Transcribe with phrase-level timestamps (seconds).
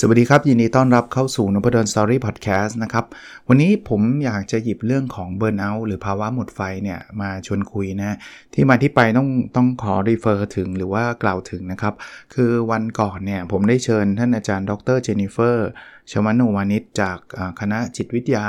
[0.00, 3.04] สวัสดีครับ ยินดีต้อนรับเข้าสู่นพดล Story Podcast นะครับ
[3.48, 8.16] วันนี้ผมอยากจะหยิบเรื่องของ burnout หรือภาวะหมดไฟเนี่ยมาชวนคุยนะ
[8.54, 11.94] ที่มาที่ไปต้องต้องขอ refer ถึงหรือว่ากล่าวถึงนะครับ
[12.34, 15.68] คือวันก่อนเนี่ยผมได้เชิญท่านอาจารย์ดรเจนิเฟอร์
[16.10, 17.18] ชมโนวานิชจาก
[17.60, 18.46] คณะจิตวิทยา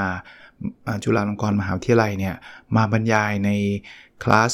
[1.03, 2.35] จุฬาลงกรณ์มหาวิทยาลัยเนี่ย
[2.75, 3.49] มาบรรยายใน
[4.23, 4.51] class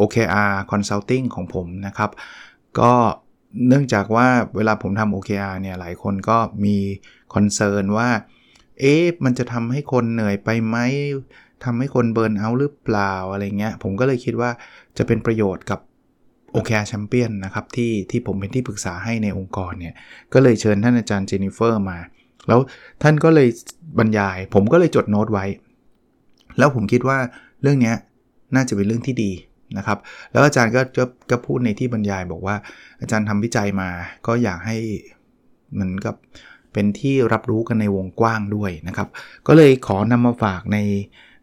[0.00, 2.10] OKR Consulting ของผมนะครับ
[2.80, 2.94] ก็
[3.68, 4.26] เนื่องจากว่า
[4.56, 6.76] เวลาผมทำ OKR เนี่ยหลายคนก็มี
[7.34, 8.08] concern ว่า
[8.80, 10.76] เอ๊ะมันจะทำให้คนเหนื่อยไปไหม
[11.64, 14.50] ทำให้คน burn out หรือเปล่าอะไรเงี้ย ผมก็เลยคิดว่า
[14.98, 15.80] จะเป็นประโยชน์กับ
[16.54, 19.94] OKR แชมเปี้ยนนะครับ ที่ที่ผมเป็นที่ปรึกษาให้ในองค์กรเนี่ย
[20.32, 21.98] ก็เลยเชิญท่านอาจารย์เจนนิเฟอร์มา
[22.48, 22.60] แล้ว
[23.02, 23.48] ท่านก็เลย
[23.98, 25.44] บรรยาย ผมก็เลยจดโน้ตไว้
[26.58, 27.18] แล้วผมคิดว่า
[27.62, 27.92] เรื่องนี้
[28.54, 29.30] น่าจะเป็นเรื่องที่ดี
[29.76, 29.98] นะครับ
[30.32, 30.82] แล้วอาจารย์ก็
[31.30, 32.56] ก็พูดในที่บรรยายบอกว่า
[33.00, 33.88] อาจารย์ทำวิจัยมา
[34.26, 34.76] ก็อยากให้
[35.72, 36.14] เหมือนกับ
[36.72, 39.08] เป็นที่รับรู้กันในวงกว้างด้วยนะครับ
[39.46, 40.78] ก็เลยขอนำมาฝากใน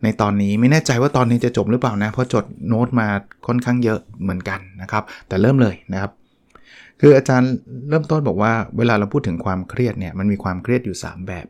[0.04, 3.08] ในตอนนี้ไม่แน่ใจว่าตอนนี้จะจบหรือเปล่านะ เพราะจดโน้ตมา
[3.48, 6.12] ค่อนข้างเยอะเหมือนกันนะครับ แต่เริ่มเลยนะครับ
[7.02, 7.52] คืออาจารย์
[7.90, 11.46] เริ่มต้นบอกว่าเวลาเราพูดถึงความเครียดเนี่ยมันมีความเครียดอยู่ 3 แบบ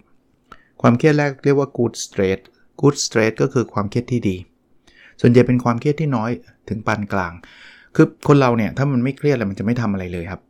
[0.82, 2.40] ความเครียดแรกเรียกว่า good stress
[2.82, 4.38] good stress ก็คือความเครียดที่ดี
[5.22, 6.30] ส่วนใหญ่เป็นความเครียดที่น้อย
[6.70, 7.34] ถึงปานกลาง
[7.96, 10.42] คือคนเราเนี่ยถ้ามันไม่เครียดแล้วมันจะไม่ทำอะไรเลยครับ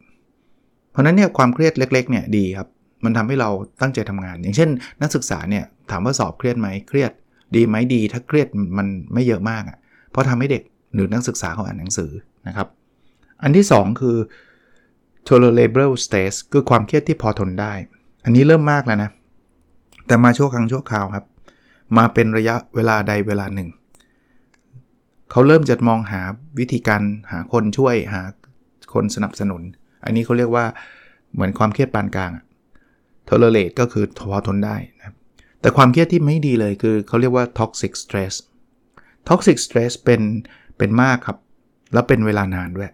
[0.91, 2.67] เพราะนั้นเนี่ยความเครียดเล็ก ๆ เนี่ยดีครับ
[3.05, 3.49] มันทำให้เรา
[3.81, 4.69] ตั้งใจทำงาน อย่างเช่น
[5.01, 7.11] นักศึกษาเนี่ยถามว่าสอบเครียดไหมเครียด
[7.55, 9.77] ดีไหมดี ถ้าเครียดมันไม่เยอะมากอะ่ะ
[10.11, 10.63] เพราะทำให้เด็ก
[10.93, 12.11] หรือนักศึกษาเขาอ่านหนังสือ
[12.47, 12.67] นะครับ
[13.43, 14.17] อันที่ 2 คือ
[15.27, 17.73] tolerable stress คือความเครียดที่พอทนได้
[18.25, 19.09] อันนี้เริ่มมากแล้วนะ
[20.07, 21.25] แต่มาชั่วครั้งชั่วคราวครับ
[21.97, 23.69] มาเป็นระยะเวลาใดเวลาหนึ่ง
[25.31, 26.21] เขาเริ่มจะมองหา
[26.59, 28.21] วิธีการหาคนช่วยหา
[28.93, 29.61] คนสนับสนุน
[30.05, 30.65] อันนี้เขาเรียกว่า
[31.33, 32.31] เหมือนความเครียดปานกลาง
[33.29, 35.15] tolerate ก็คือพอทนได้นะครับ
[35.61, 38.33] แต่ความเครียดที่ไม่ดีเลยคือเขาเรียกว่า toxic stress
[39.29, 40.21] toxic stress เป็น
[40.77, 41.37] เป็นมากครับ
[41.93, 42.91] แล้วเป็นเวลานานด้วย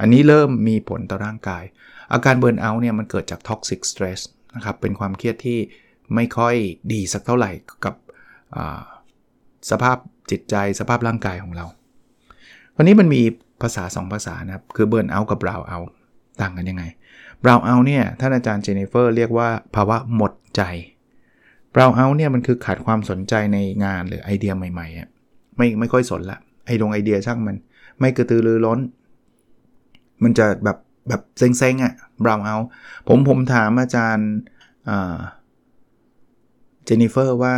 [0.00, 1.64] อันนี้เริ่มมีผลต่อร่างกาย
[2.12, 4.20] อาการเบิร์นเอาท์เนี่ยมันเกิดจาก toxic stress
[4.56, 5.58] นะครับเป็นความเครียดที่
[6.14, 6.54] ไม่ค่อย
[6.92, 7.50] ดีสักเท่าไหร่
[7.84, 7.94] กับ
[9.70, 9.96] สภาพ
[10.30, 11.66] จิตใจสภาพร่างกายของเรา
[12.76, 13.22] วันนี้มันมี
[13.62, 15.90] ภาษา 2 ภาษานะครับ คือ burn out กับ brown out
[16.40, 16.84] ต่างกันยังไง
[17.44, 20.62] brown out เนี่ยท่านอาจารย์เจเนฟเฟอร์เรียกว่าภาวะหมดใจ
[21.74, 25.08] brown out เนี่ยมันคือขาดความสนใจในงานหรือไอเดียใหม่ๆอะ
[25.56, 27.56] ไม่ไม่ค่อยสนละไอดงไอเดียช่างมัน
[28.00, 28.78] ไม่กระตือรือร้น
[30.22, 31.94] มันจะแบบแบบเซ็งๆอะ
[32.24, 32.56] brown out
[33.08, 34.28] ผมผมถามอาจารย์
[36.90, 37.54] เจนิเฟอร์ว่า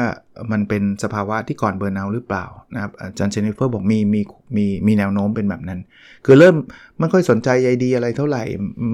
[0.52, 2.44] มันเป็นสภาวะที่ก่อน burn out หรือเปล่า
[2.74, 4.20] นะครับอาจารย์เจนิเฟอร์บอกมีมี
[4.56, 5.80] มีมีแนวโน้มเป็นแบบนั้น
[6.24, 6.54] คือเริ่ม
[6.98, 8.42] ไม่ค่อยสนใจไอเดียอะไรเท่าไหร่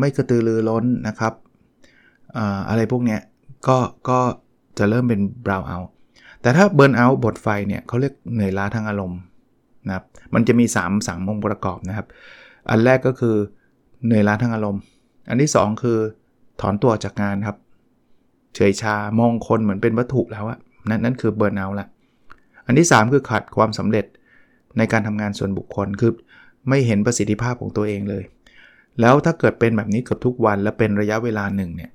[0.01, 1.33] ไม่กระตือรือร้นนะครับ
[2.69, 3.21] อะไรพวกเนี้ย
[3.69, 3.79] ก็
[4.09, 4.21] ก็
[4.79, 5.89] จะเริ่มเป็น brown out
[6.43, 9.21] แต่ถ้า burn out หมดไฟเนี่ยเขาเรียกเหนื่อยล้าทางอารมณ์
[9.87, 12.07] นะครับมันจะมี3 องค์ประกอบนะครับ
[12.71, 13.37] อันแรกก็คือ
[14.05, 14.83] เหนื่อยล้าทางอารมณ์
[15.29, 15.99] อันที่ 2 คือ
[16.61, 17.57] ถอนตัวจากงานครับ
[18.55, 21.87] เฉยชามองคนเหมือนเป็นวัตถุแล้วอะนั่นนั่นคือ burn out ละ
[22.67, 24.05] อันที่ 3 คือขาดความสำเร็จ
[24.79, 26.13] ในการทำงานส่วนบุคคลคือ
[26.69, 28.25] ไม่เห็นประสิทธิภาพของตัวเองเลย
[29.01, 31.91] แล้วถ้าเกิดเป็นแบบนี้เกือบทุกวันและเป็นระยะเวลาหนึ่งเนี่ย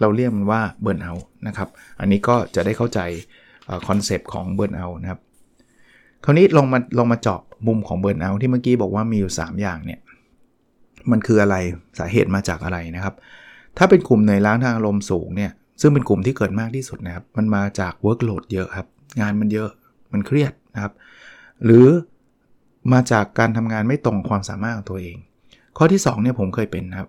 [0.00, 1.68] เราเรียกมันว่า burn out นะครับ
[2.00, 3.00] อันนี้ก็จะได้เข้าใจ
[3.88, 5.20] คอนเซปต์ของ burn out นะครับ
[6.24, 10.00] คราวนี้ลองมาลองมาเจาะมุมของ burn out ที่เมื่อกี้บอกว่ามีอยู่ 3 อย่างเนี่ย
[11.10, 11.56] มันคืออะไร
[11.98, 13.14] สาเหตุมาจากอะไรนะครับ
[13.78, 18.86] ถ้าเป็นกลุ่มเหนื่อยล้าทางอารมณ์สูงเนี่ย ซึ่งเป็นกลุ่มที่เกิดมากที่สุดนะครับ มันมาจาก workload เยอะครับ
[19.20, 19.68] งานมันเยอะ
[20.12, 20.92] มันเครียดนะครับ
[21.64, 21.86] หรือ
[22.92, 25.16] มาจากการทำงานไม่ตรงความสามารถของตัวเอง
[25.78, 27.08] ข้อที่2เนี่ยผมเคยเป็นครับ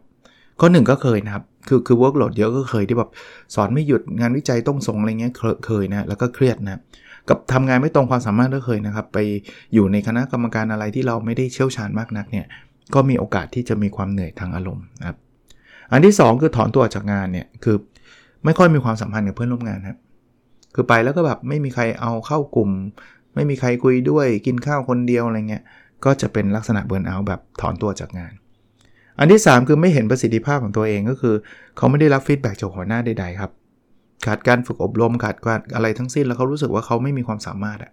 [0.59, 3.11] ข้อหนึ่งก็เคยนะครับ คือคือ workload เยอะก็เคยที่แบบ
[3.55, 5.33] สอนไม่หยุดงานวิจัยต้องส่งอะไรเงี้ย
[5.67, 6.81] เคยนะแล้วก็เครียดนะ
[7.29, 9.17] กับทำงานไม่ตรงความสามารถก็เคยนะครับ ไป
[9.73, 12.45] อยู่ในคณะกรรมการอะไรที่เราไม่ได้เชี่ยวชาญมากนักเนี่ย
[12.93, 15.17] ก็มีโอกาสที่จะมีความเหนื่อยทางอารมณ์นะครับ
[15.91, 17.75] อันที่ 2 คือถอนตัวจากงานเนี่ยคือ
[18.45, 19.97] ไม่ค่อยมีความสัมพันธ์กับเพื่อนร่วมงานครับ
[20.75, 22.69] คือไปแล้วก็แบบไม่มีใครเอาเข้ากลุ่ม
[23.35, 25.63] ไม่มีใครคุยด้วยกินข้าวคนเดียวอะไรเงี้ย
[26.05, 28.33] ก็จะเป็นลักษณะ burn out แบบถอนตัวจากงาน
[29.19, 31.35] อันที่ 3 คือไม่เห็นประสิทธิภาพของตัวเองก็คือ
[31.77, 33.51] เขาไม่ได้รับ feedback จากหัวหน้าใดๆครับ
[34.25, 37.91] ขาดการฝึกอบรมขาดการอะไรทั้งสิ้นแล้วเขารู้สึกว่าเขาไม่มีความสามารถอะ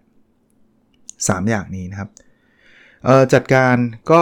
[1.29, 2.09] สามอย่างนี้นะครับ
[3.35, 3.77] จัดการ
[4.11, 4.21] ก็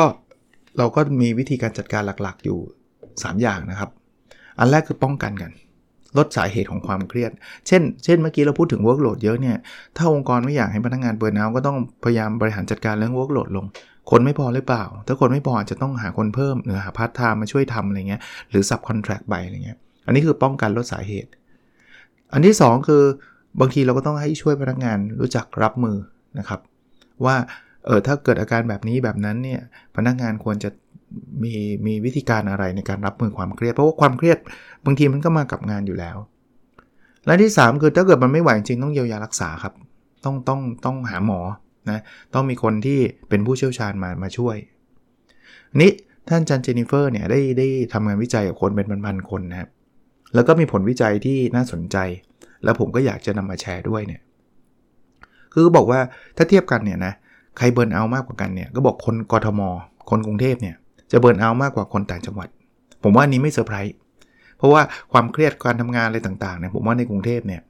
[0.78, 2.58] เราก็มีวิธีการจัดการหลักๆอยู่
[3.02, 3.90] 3 อย่างนะครับ
[4.58, 5.50] อันแรกคือป้องกันกัน
[6.18, 7.30] ลดสาเหตุของความเครียด
[7.66, 9.56] เช่น เช่นเมื่อกี้เราพูดถึง workload เยอะเนี่ย
[9.96, 13.66] ถ้าองค์กรไม่อยากให้พนักงาน burn out ก็ต้องพยายามบริหารจัดการเรื่อง workload ลง
[14.10, 18.20] คนไม่พอหรือเปล่า ถ้าคนไม่พออาจจะต้องหาคนเพิ่มหรือหา part time มาช่วยทำอะไรเงี้ย
[18.50, 21.30] หรือ sub contract ไปอะไรเงี้ย อันนี้คือป้องกันลดสาเหตุ
[22.32, 23.02] อันที่ 2 คือ
[23.60, 25.96] บางทีเราก็ต้องให้ช่วยพนักงานรู้จักรับมือ
[26.38, 26.60] นะครับ
[27.24, 27.36] ว่า
[27.86, 29.60] เออถ้าเกิดอาการแบบนี้แบบนั้นเนี่ย
[29.96, 30.70] พนักงานควรจะ
[31.42, 31.54] มี
[31.86, 34.38] มีวิธีการอะไรในการรับมือความเครียด เพราะว่าความเครียด
[34.84, 36.16] บางทีมันก็มากับงานอยู่แล้ว
[37.26, 39.74] และที่ 3 คือถ้าเกิดมันไม่ไหวจริงต้องเยียวยารักษาครับ
[40.24, 41.40] ต้องต้องต้องหาหมอ
[41.90, 42.00] นะ
[42.34, 44.56] ต้องมีคนที่เป็นผู้เชี่ยวชาญมามาช่วย
[45.80, 45.92] นี้
[46.28, 49.68] ท่านจันเจนิเฟอร์เนี่ยได้ได้ทำงานวิจัยกับคนเป็นพันๆคนนะครับ
[50.34, 51.96] แล้วก็มีผลวิจัยที่น่าสนใจ
[52.64, 54.20] แล้วผมก็อยากจะนำมาแชร์ด้วยเนี่ย
[55.52, 56.00] คือบอกว่า
[56.36, 57.12] ถ้าเทียบกันเนี่ยนะ
[57.58, 59.60] ใคร burn out มากกว่ากันเนี่ยก็บอกคนกทม
[60.10, 60.76] คนกรุงเทพเนี่ย
[61.14, 62.48] จะ burn out มากกว่าคนต่างจังหวัด
[63.02, 63.94] ผมว่านี้ไม่เซอร์ไพรส์
[64.58, 64.82] เพราะว่า
[65.12, 67.60] ความเครียดการทำงานอะไรต่างๆเนี่ยผมว่าในกรุงเทพเนี่ย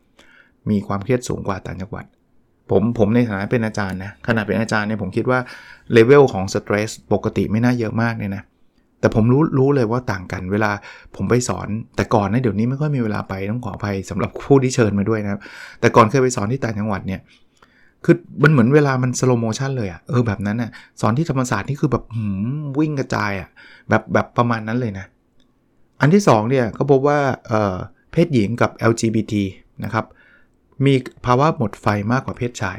[0.71, 2.05] มีความเครียดสูงกว่าต่างจังหวัด
[2.71, 5.39] ผมผมในฐานะเป็นอาจารย์นะขณะเป็นอาจารย์เนี่ยผมคิดว่า
[5.93, 8.43] level ของ stress ปกติไม่น่าเยอะมากเนี่ยนะ
[9.01, 10.71] แต่ผมรู้รู้เลยว่าต่างกันเวลา
[11.17, 15.41] ผมไปสอน แต่ก่อนนะเดี๋ยวนี้ไม่ค่อยมีเวลาไปต้องขออภัยสำหรับผู้ที่เชิญมาด้วยนะครับ
[15.81, 17.21] แต่ก่อนเคยไปสอนที่ต่างจังหวัดเนี่ย
[18.05, 20.71] คือมันเหมือนเวลามัน slow motion เลยอะเออแบบนั้นอะ
[21.01, 22.25] สอนที่ธรรมศาสตร์นี่คือแบบหื
[22.57, 23.49] มวิ่งกระจายอะ
[23.89, 25.07] แบบแบบประมาณนั้นเลยนะ
[26.01, 27.19] อันที่ 2 เนี่ยเขาพบว่า
[27.49, 29.35] เเพศหญิงกับ LGBT
[29.85, 30.05] นะครับ
[30.85, 30.95] มี
[31.27, 32.79] ภาวะหมดไฟมากกว่าเพศชาย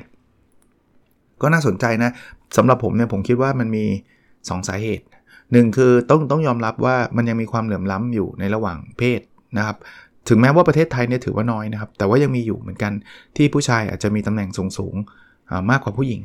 [1.42, 2.12] ก็น่าสนใจนะ
[2.58, 3.86] สำหรับผมเนี่ยผมคิดว่ามันมี
[4.26, 5.06] 2 สาเหตุ
[5.52, 9.22] หนึ่งคือต้องต้องยอมรับว่ามันยังมีความเหลื่อมล้ำอยู่ในระหว่างเพศ
[9.58, 9.78] นะครับ
[10.28, 12.92] ถึงแม้ว่าประเทศไทยเนี่ยถือว่าน้อยนะครับ แต่ว่ายังมีอยู่เหมือนกัน
[13.36, 14.96] ที่ผู้ชายอาจจะมีตำแหน่งสูงสูง
[15.70, 16.22] มากกว่าผู้หญิง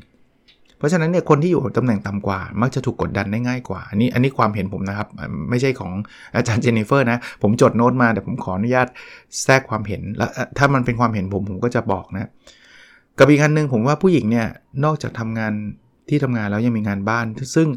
[0.79, 5.09] เพราะฉะนั้นเนี่ยคนที่อยู่ตำแหน่งต่ำกว่า มักจะถูกกดดันได้ง่ายกว่า อันนี้อันนี้ความเห็นผมนะครับ
[5.51, 5.93] ไม่ใช่ของ
[6.37, 8.89] อาจารย์เจนนิเฟอร์นะ ผมจดโน้ตมาแต่ผมขออนุญาต
[9.45, 12.31] แทรกความเห็น แล้วถ้ามันเป็นความเห็นผมผมก็จะบอกนะ
[13.19, 14.47] กับอีกอันหนึ่งผมว่าผู้หญิงเนี่ย
[14.85, 15.53] นอกจากทำงาน
[16.11, 17.69] ที่ทำงานแล้วยังมีงานบ้าน ซึ่ง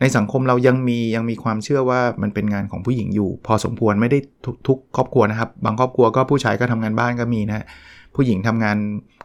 [0.00, 4.18] ในสังคมเรายังมียังมีความเชื่อว่ามันเป็นงานของผู้หญิงอยู่ พอสมควรไม่ได้
[4.66, 7.66] ทุกครอบครัวนะครับ บางครอบครัวก็ผู้ชายก็ทำงานบ้านก็มีนะ
[8.16, 8.76] ผู้หญิงทำงาน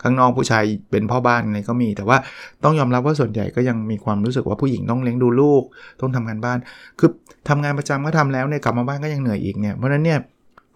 [0.03, 2.17] ข้างนอกผู้ชายเป็นพ่อบ้านอะไรก็มี แต่ว่า
[2.63, 5.63] ต้องยอมรับว่าส่วนใหญ่ก็ยังมีความรู้สึกว่าผู้หญิงต้องเลี้ยงดูลูก
[6.01, 6.57] ต้องทำงานบ้าน
[6.99, 7.09] คือ
[7.49, 10.19] ทำงานประจำก็ทำแล้วเนี่ยกลับมาบ้านก็ยังเหนื่อยอีกเนี่ยเพราะฉะนั้นเนี่ย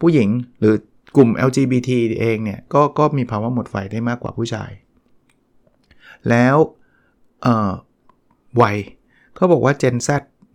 [0.02, 0.30] ผู้หญิง
[0.60, 0.76] หรือ
[1.16, 1.90] กลุ่ม LGBT
[2.20, 4.72] เองเนี่ยก็ก็มีภาวะหมดไฟได้มากกว่าผู้ชาย
[6.30, 6.56] แล้ว
[7.42, 7.72] เอ่อ
[8.62, 8.78] วัย
[9.36, 10.10] เขาบอกว่า Gen Z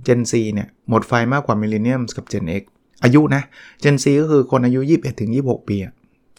[0.07, 2.63] Gen Z เนี่ยหมดไฟมากกว่า Millennium กับ Gen X
[3.05, 3.43] อายุนะ
[3.83, 5.77] Gen Z ก็คือคนอายุ 21 ถึง 26 ปี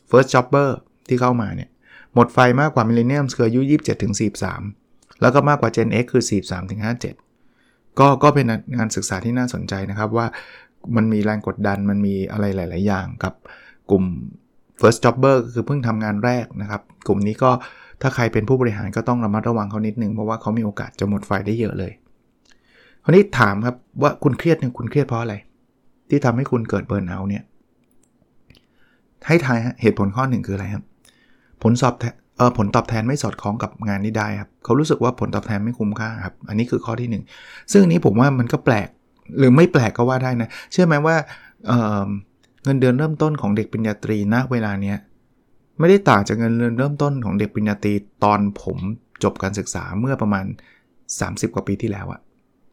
[0.09, 0.69] first jobber
[1.07, 1.69] ที่เข้ามาเนี่ย
[2.13, 4.13] หมดไฟมากกว่า Millennium คืออายุ 27 ถึง
[4.67, 6.81] 43 แล้วก็มากกว่า Gen X คือ 43 ถึง
[7.39, 8.45] 57 ก็ก็เป็น
[8.77, 10.27] งานศึกษาที่น่าสนใจนะครับว่า
[10.95, 13.33] มันมีแรงกดดันมันมีอะไรหลาย ๆ อย่างกับ
[13.89, 14.03] กลุ่ม
[14.81, 17.51] first jobber คือเพิ่งทำงานแรกนะครับ กลุ่มนี้ก็
[18.01, 21.91] ถ้าใครเป็นผู้บริหารก็ต้องระมัดระวังเขานิดนึงเพราะว่าเขามีโอกาสจะหมดไฟได้เยอะเลย
[23.03, 25.35] คราวนี้ถามครับว่าคุณเครียดเนี่ยคุณเครียดเพราะอะไร
[26.09, 27.43] ที่ทำให้คุณเกิดเบิร์นเอาเนี่ย
[29.27, 30.83] ให้ทายเหตุผลข้อหนึ่งคืออะไรครับ
[31.63, 31.93] ผลสอบ
[32.37, 38.87] เออผลตอบแทนไม่สอดคล้องกับงานนี้ได้ครับเขารู้สึกว่าผลตอบแทนไม่คุ้มค่าครับอันนี้คือข้อที่ 1 ซึ่งอันนี้ผมว่ามันก็แปลก
[39.37, 41.15] หรือไม่แปลกก็ว่าได้นะ เชื่อไหมว่า
[41.67, 44.97] เเงินเดือนเริ่มต้นของเด็กปริญญาตรีณเวลาเนี้ย
[45.79, 47.93] ไม่ได้ต่างจากเงินเดือนเริ่มต้นของเด็กปริญญาตรี
[48.23, 48.77] ตอนผม
[49.23, 50.45] จบการศึกษาเมื่อประมาณ
[50.99, 52.19] 30 กว่าปีที่แล้วอะ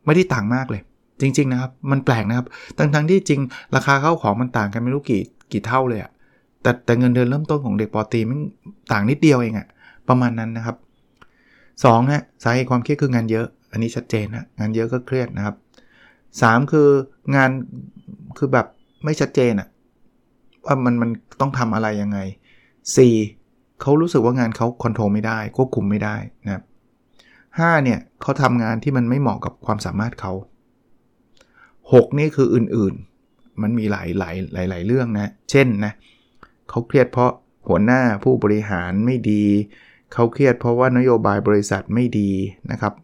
[0.06, 0.82] ไม่ได้ต่างมากเลย
[1.20, 2.46] จริง ๆ นะครับ มันแปลกนะครับ
[2.78, 3.40] ทั้งๆที่จริง
[3.76, 6.10] ราคาเข้าของมันต่างกันไม่รู้กี่กี่เท่าเลยอะ
[6.62, 8.38] แต่แต่เงินเดือนเริ่มต้นของเด็กปอตีมัน
[8.92, 9.66] ต่างนิดเดียวเองอะ
[10.08, 10.76] ประมาณนั้นนะครับ
[11.44, 15.56] 2ฮะสาเหตุความเครียดคืองานเยอะ อันนี้ชัดเจนนะงานเยอะก็เครียดนะครับ
[16.14, 16.88] 3 คือ
[17.36, 17.50] งาน
[18.38, 18.66] คือแบบ
[19.04, 19.68] ไม่ชัดเจนอะ
[20.64, 22.18] ว่ามันมันต้องทำอะไรยังไง
[22.92, 23.80] 4.
[23.80, 26.62] เขารู้สึกว่างานเขาคอนโทรลไม่ได้ ควบคุมไม่ได้นะครับ
[27.22, 27.84] 5.
[27.84, 30.32] เนี่ยเขาทำงานที่มันไม่เหมาะกับความสามารถเขา
[31.50, 32.18] 6.
[32.18, 35.92] นี่คืออื่นๆ มันมีหลายหลายหลายหลายเรื่องนะ เช่นนะ
[36.70, 37.32] เขาเครียดเพราะ
[37.68, 39.44] หัวหน้าผู้บริหารไม่ดี
[40.12, 42.30] เขาเครียดเพราะว่านโยบายบริษัทไม่ดี
[42.70, 42.94] นะครับ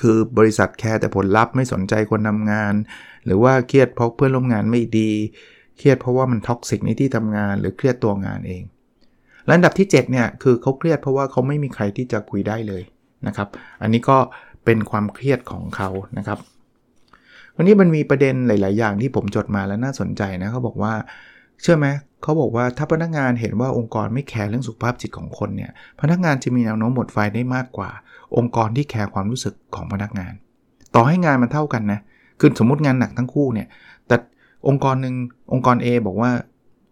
[0.00, 2.74] คือบริษัท care แต่ผลลัพธ์ไม่สนใจคนทำงาน
[3.24, 5.10] หรือว่าเครียดเพราะเพื่อนร่วมงานไม่ดี
[5.78, 8.62] เครียดเพราะว่ามัน toxic ในที่ทำงาน หรือเครียดตัวงานเอง
[9.44, 12.82] และอันดับที่7เนี่ยคือเขาเครียดเพราะว่าเขาไม่มีใครที่จะคุยได้เลย
[13.26, 13.48] นะครับ
[13.82, 14.18] อันนี้ก็
[14.64, 16.38] เป็นความเครียดของเขานะครับ
[17.56, 20.92] วันนี้มันมีประเด็นหลาย ๆ อย่างที่ผมจดมาแล้วน่าสนใจนะเขาบอกว่า
[21.62, 21.86] เชื่อไหม
[22.22, 27.90] เขาบอกว่าถ้าพนักงานเห็นว่าองค์กรไม่แคร์เรื่องสุขภาพจิตของคนเนี่ยพนักงานจะมีแนวโน้มหมดไฟได้มากกว่า
[28.36, 30.32] องค์กรที่แคร์ความรู้สึกของพนักงาน
[30.94, 32.00] ต่อให้งานมันเท่ากันนะ
[32.40, 33.68] คือสมมติงานหนักทั้งคู่เนี่ย
[34.06, 34.16] แต่
[34.68, 35.14] องค์กรหนึ่ง
[35.52, 36.30] องค์กร A บอกว่า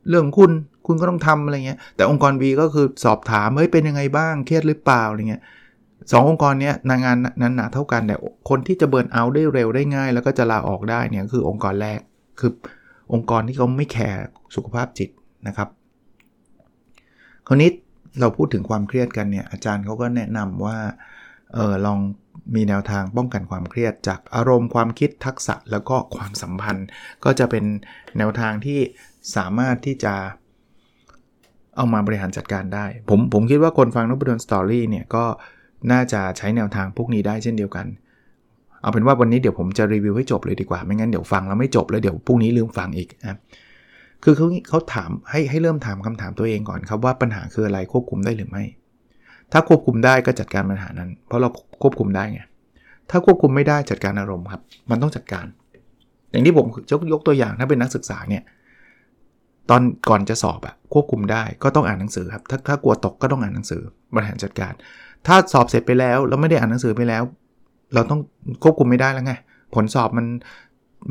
[0.09, 0.53] เรื่องคุณ
[0.87, 5.43] คุณก็ต้องทำอะไรเงี้ย แต่องค์กร B ก็คือสอบถามเฮ้ยเป็นยังไงบ้างเครียดหรือเปล่าอะไรเงี้ย
[6.13, 8.17] สององค์กรเนี้ยในงานนั้นหนาเท่ากันแต่
[8.49, 12.01] คนที่จะเบิร์นเอาได้เร็วได้ง่าย แล้วก็จะลาออกได้เนี่ยคือองค์กรแรก
[12.41, 12.53] คือ
[13.13, 14.19] องค์กรที่เขาไม่แคร์
[14.55, 15.11] สุขภาพจิต
[15.47, 15.69] นะครับ
[17.47, 17.71] คราวนี้
[18.21, 20.77] เราพูดถึงความเครียดกันเนี่ยอาจารย์เขาก็แนะนำว่า
[21.55, 21.99] เออลอง
[22.55, 26.87] มีแนวทางป้องกันความเครียด จากอารมณ์ความคิดทักษะแล้วก็ความสัมพันธ์
[27.25, 27.65] ก็จะเป็น
[28.19, 28.81] แนวทางที่
[29.37, 30.15] สามารถที่จะ
[31.77, 35.25] เอามาบริหารจัดการได้ ผมผมคิดว่าคนฟังนบดนสตอรี่เนี่ยก็
[35.93, 37.87] น่าจะใช้แนวทางพวกนี้ได้เช่นเดียวกัน
[38.81, 43.39] เอาเป็นว่าวันนี้เดี๋ยวผมจะรีวิวให้จบเลยดีกว่า ไม่งั้นเดี๋ยวฟังแล้วไม่จบแล้วเดี๋ยวพรุ่งนี้ลืมฟังอีกนะ
[44.25, 48.65] คือเขาเขาถามให้ให้เริ่มถามคำถามตัวเองก่อนครับว่าปัญหาคืออะไรควบคุมได้หรือไม่
[49.53, 51.49] ถ้าควบคุมได้ก็จัดการปัญหานั้น เพราะเรา
[51.83, 52.41] ควบคุมได้ไง
[53.11, 55.47] ถ้าควบคุมไม่ได้จัดการอารมณ์ครับ มันต้องจัดการ
[56.31, 58.43] อย่างที่ผมยกยกตัวอย่างถ้าเป็นนักศึกษาเนี่ย
[59.71, 63.83] ตอนก่อนจะสอบอะควบคุมได้ก็ต้องอ่านหนังสือครับ ถ้าถ้ากลัวตกก็ต้องอ่านหนังสือ
[64.15, 64.73] บริหารจัดการ
[65.27, 67.23] ถ้าสอบเสร็จไปแล้วแล้วไม่ได้อ่านหนังสือไปแล้ว
[67.95, 68.21] เราต้อง
[68.63, 69.33] ควบคุมไม่ได้แล้วไง
[69.75, 70.27] ผลสอบมัน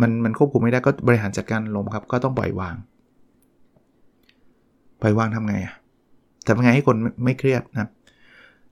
[0.01, 2.75] มันมันควบคุมไม่ได้ก็บริหารจัดการลมครับ ก็ต้องปล่อยวาง
[5.01, 5.75] ปล่อยวางทำไงอะ
[6.47, 7.89] ทำไงให้คนไม่เครียดนะ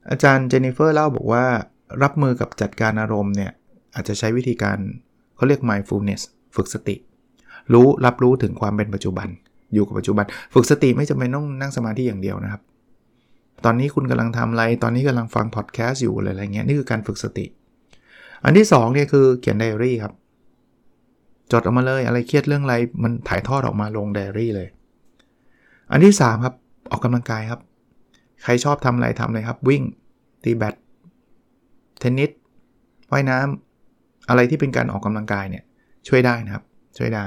[0.10, 1.46] อาจารย์เจนนิเฟอร์เล่าบอกว่า
[2.04, 3.52] รับมือกับจัดการอารมณ์เนี่ย
[3.96, 4.78] อาจจะใช้วิธีการ
[5.36, 6.22] เขาเรียก mindfulness
[6.56, 6.96] ฝึกสติ
[7.74, 9.28] รู้รับรู้ถึงความเป็นปัจจุบัน
[9.74, 12.62] อยู่กับปัจจุบัน ฝึกสติไม่จำเป็นต้องนั่งสมาธิอย่างเดียวนะครับ
[13.66, 17.46] ตอนนี้คุณกำลังทำอะไร ตอนนี้กำลังฟังพอดแคสต์อยู่อะไรเงี้ยนี่คือการฝึกสติ
[18.44, 20.14] อันที่2เนี่ยคือเขียนไดอารี่ครับ
[21.52, 24.68] จดออกมาเลยอะไรเครียดเรื่องอะไรมันถ่ายทอดออกมาลงไดอารี่เลย
[25.92, 26.56] อันที่3ครับ
[26.92, 27.60] ออกกำลังกายครับ
[28.44, 29.84] ใครชอบทำอะไรทำเลยครับ วิ่ง
[30.44, 30.76] ตีแบด
[32.00, 32.30] เทนนิส
[33.12, 35.64] ว่ายน้ำอะไรที่เป็นการออกกำลังกายเนี่ย
[36.08, 36.64] ช่วยได้นะครับ
[36.98, 37.26] ช่วยได้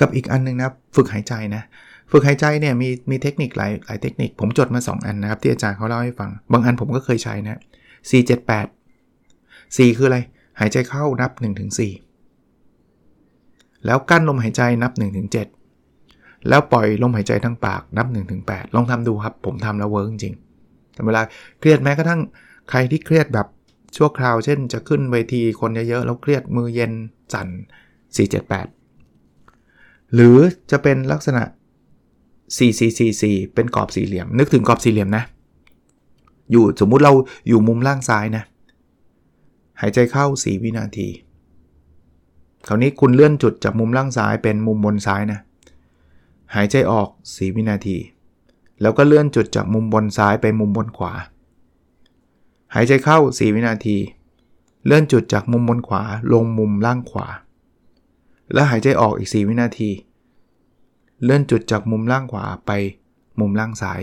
[0.00, 1.62] กับอีกอันนึงนะครับ ฝึกหายใจนะ
[2.10, 7.60] ฝึกหายใจเนี่ยมีมีเทคนิคหลายหลายเทคนิค ผมจดมา 2 อันนะครับ ที่อาจารย์เขาเล่าให้ฟัง บางอันผมก็เคยใช้นะ
[7.90, 10.18] 4 7 8 4 คืออะไร
[10.60, 11.30] หายใจเข้านับ
[12.18, 14.92] 1-4 แล้วกั้นลมหายใจนับ
[15.32, 15.61] 1-7
[16.48, 18.06] แล้วปล่อยลมหายใจทั้งปากนับ
[18.40, 21.22] 1-8 ลองทำดูครับ ผมทำแล้วเวิร์กจริงๆเวลา
[21.58, 22.20] เครียดแม้กระทั่ง
[22.70, 23.46] ใครที่เครียดแบบ
[23.96, 26.92] ชั่วคราว เช่น จะขึ้นเวทีคนเยอะๆแล้วเครียดมือเย็น
[27.32, 27.48] สั่น
[28.96, 30.36] 478 หรือ
[30.70, 31.42] จะเป็นลักษณะ
[32.68, 35.24] 4444 เป็นกรอบสี่เหลี่ยม นึกถึงกรอบสี่เหลี่ยมนะ
[36.50, 37.12] อยู่สมมุติเรา
[37.48, 38.44] อยู่มุมล่างซ้ายนะ
[39.80, 41.08] หายใจเข้า 4 วินาที
[42.66, 45.40] คราวนี้คุณเลื่อนจุดจากมุมล่างซ้ายเป็นมุมบนซ้ายนะ
[46.56, 47.96] หายใจออก 4 วินาที
[48.80, 51.12] แล้วก็เลื่อนจุดจากมุมบนซ้ายไปมุมบนขวา
[52.74, 53.96] หายใจเข้า 4 วินาที
[54.86, 57.26] เลื่อนจุดจากมุมบนขวาลงมุมล่างขวา
[58.52, 59.90] แล้วหายใจออกอีก 4 วินาที
[61.24, 62.70] เลื่อนจุดจากมุมล่างขวาไป
[63.40, 64.00] มุมล่างซ้าย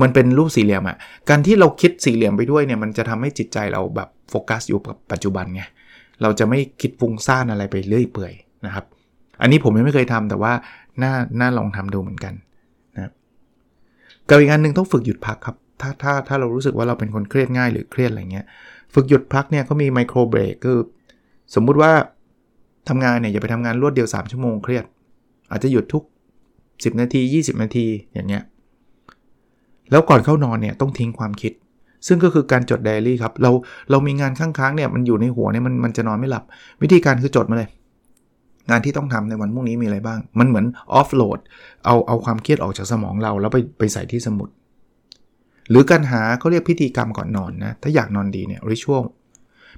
[0.00, 0.96] มันเป็นรูปสี่เหลี่ยมอะ่ะ
[1.28, 5.62] การที่เราคิดสี่เหลี่ยมไปด้วยเนี่ยมันจะทำให้จิตใจเราแบบโฟกัสอยู่กับปัจจุบันไง
[6.22, 8.32] เราจะไม่คิดฟุ้งซ่านอะไรไปเรื่อยเปื่อย
[8.66, 8.84] นะครับ
[9.40, 10.52] อันนี้ผมยังไม่เคยทำแต่ว่า
[11.02, 12.34] น่าน่าลองทำดูเหมือนกัน
[12.94, 13.12] นะ
[14.28, 18.46] กับอีกอันหนึ่งต้องฝึกหยุดพักครับ ถ้าถ้าถ้าเรารู้สึกว่าเราเป็นคนเครียดง่ายหรือเครียดอะไรเงี้ย
[18.94, 20.78] ฝึกหยุดพักเนี่ยเขามีไมโครเบรกคือ
[21.54, 21.92] สมมุติว่า
[22.88, 24.84] ทำงานเนี่ยอย่าไปทำงานรวดเดียว 3 ชั่วโมงเครียด
[25.50, 26.02] อาจจะหยุดทุก
[26.52, 28.42] 10 นาที 20 นาทีอย่างเงี้ย
[29.90, 31.52] แล้วก่อนเข้านอนเนี่ยต้องทิ้งความคิด
[32.06, 33.50] ซึ่งก็คือการจดไดอารี่ครับ เรา
[33.90, 36.44] เรามีงานข้างๆเนี่ยมันอยู่ในหัวเนี่ยมันมันจะนอนไม่หลับ
[36.82, 37.70] วิธีการคือจดมาเลย
[38.70, 41.38] งานที่ต้องทำในวันพรุ่งนี้มีอะไรบ้าง มันเหมือนออฟโหลด
[41.84, 44.48] เอาเอาความเครียดออกจากสมองเรา แล้วไปไปใส่ที่สมุด
[45.70, 49.02] หรือการหาเขาเรียกพิธีกรรมก่อนนอนนะ ถ้าอยากนอนดีเนี่ยริชวล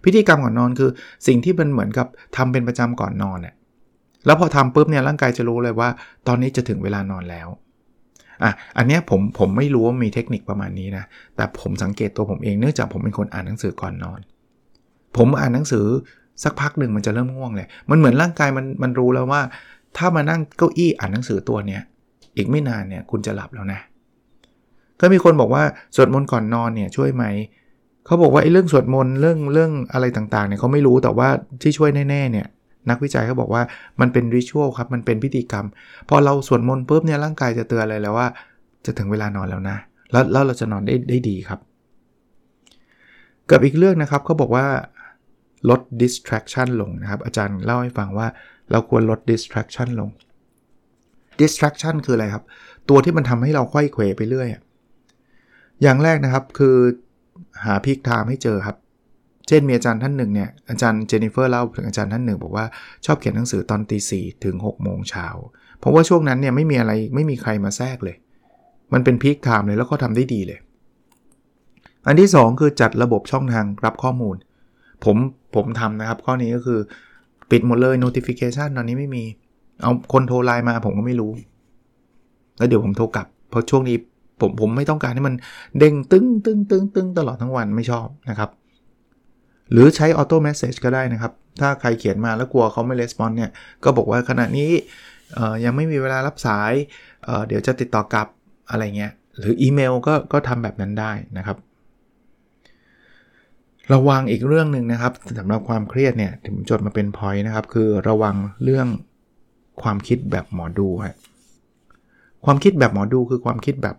[0.04, 0.90] พิธีกรรมก่อนนอนคือ
[1.26, 3.54] สิ่งที่มันเหมือนกับทำเป็นประจำก่อนนอนเนี่ย
[4.26, 5.88] แล้วพอทำปุ๊บเนี่ยร่างกายจะรู้เลยว่า
[6.26, 7.48] ตอนนี้จะถึงเวลานอนแล้ว
[8.42, 11.04] อะอันนี้ผมผมไม่รู้ว่ามีเทคนิคประมาณนี้นะ
[11.36, 14.20] แต่ผมสังเกตตัวผมเองเนื่องจากผมเป็นคนอ่านหนังสือก่อนนอน
[15.16, 15.86] ผมอ่านหนังสือ
[16.44, 19.40] สักพักหนึ่งมันจะเริ่มง่วงเลย มันเหมือนร่างกายมันมันรู้แล้วว่า
[19.96, 21.82] ถ้ามานั่งเก้าอี้อ่านหนังสือตัวเนี้ย
[22.36, 23.80] อีกไม่นานเนี่ยคุณจะหลับแล้วนะ
[25.00, 25.62] ก็มีคนบอกว่า
[25.96, 27.24] สวดมนต์ก่อนนอนเนี่ยช่วยไหม
[28.06, 31.28] เขาบอกว่าไอ้เรื่องสวดมนต์เรื่องเรื่องอะไรต่างๆเนี่ยเขาไม่รู้แต่ว่า
[31.62, 32.46] ที่ช่วยแน่ๆเนี่ย
[32.90, 33.62] นักวิจัยเขาบอกว่า
[34.00, 35.66] มันเป็นริชวลครับ มันเป็นพิธีกรรม
[36.08, 38.26] พอเราสวดมนต์ปุ๊บเนี่ยร่างกายจะเตือนเลยแล้วว่า
[38.84, 39.76] จะถึงเวลานอนแล้วนะ
[40.12, 41.60] แล้วแล้วเราจะนอนได้ได้ดีครับ
[43.50, 44.66] กับอีกเรื่องนะครับเขาบอกว่า
[45.70, 48.28] ลด distraction ลงนะครับ อาจารย์เล่าให้ฟังว่า
[48.70, 50.10] เราควรลด distraction ลง
[51.40, 52.44] distraction คืออะไรครับ
[52.88, 54.48] ตัวที่มันทำให้เราค่อยเขวไปเรื่อย
[55.82, 56.76] อย่างแรกนะครับคือ
[57.64, 58.76] หาพีคไทม์ให้เจอครับ
[59.48, 62.66] เช่นมีอาจารย์ท่านหนึ่งเนี่ย อาจารย์เจนนิเฟอร์เล่าถึงอาจารย์ท่านหนึ่งบอกว่า
[63.06, 65.28] ชอบเขียนหนังสือตอนตีสี่ถึง6โมงเช้า
[65.78, 68.16] เพราะว่าช่วงนั้นเนี่ยไม่มีอะไรไม่มีใครมาแทรกเลย
[68.92, 70.58] มันเป็น peak time เลยแล้วก็ทำได้ดีเลย
[72.06, 74.36] อันที่ 2 คือจัดระบบช่องทางรับข้อมูล
[75.04, 75.16] ผม
[75.54, 76.80] ผมทำนะครับ ข้อนี้ก็คือ
[77.50, 79.24] ปิดหมดเลย notification ตอนนี้ไม่มี
[79.82, 81.30] เออคนโทรไลน์มาผมก็ไม่รู้
[82.58, 83.96] แล้วเดี๋ยวผมโทรกลับ เพราะช่วงนี้
[84.40, 85.34] ผมผมไม่ต้องการให้มัน
[85.78, 88.50] เด้งตึ้งตึ้งตึ้งตึ้งตลอดทั้งวันไม่ชอบนะครับ
[89.72, 93.50] หรือใช้ auto message ก็ได้นะครับ ถ้าใครเขียนมาแล้วกลัวเขาไม่ respond เนี่ย
[93.84, 94.70] ก็บอกว่าขณะนี้
[95.64, 96.72] ยังไม่มีเวลารับสาย
[97.24, 98.28] เเดี๋ยวจะติดต่อกลับ
[98.70, 101.56] อะไรเงี้ย หรืออีเมลก็ก็ทำแบบนั้นได้นะครับ
[103.92, 108.86] ระวังอีกเรื่องหนึ่งนะครับสำหรับความเครียดเนี่ยถึงจดมาเป็นพอยต์นะครับ คือระวังเรื่อง
[109.82, 111.14] ความคิดแบบหมอดูครับ
[112.44, 113.96] ความคิดแบบหมอดูคือความคิดแบบ